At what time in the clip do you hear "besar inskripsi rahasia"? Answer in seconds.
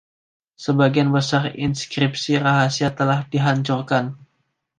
1.17-2.89